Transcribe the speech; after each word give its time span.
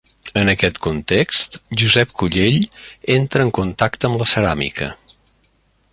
En 0.39 0.47
aquest 0.53 0.79
context, 0.85 1.57
Josep 1.83 2.15
Collell 2.21 2.57
entra 3.19 3.47
en 3.49 3.53
contacte 3.61 4.11
amb 4.11 4.21
la 4.23 4.31
ceràmica. 4.35 4.93